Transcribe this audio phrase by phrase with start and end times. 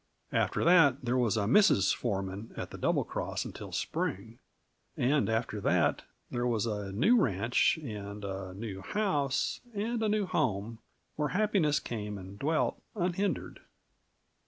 [0.31, 1.93] After that, there was a Mrs.
[1.93, 4.39] foreman at the Double Cross until spring.
[4.97, 10.25] And after that, there was a new ranch and a new house and a new
[10.25, 10.79] home
[11.17, 13.59] where happiness came and dwelt unhindered.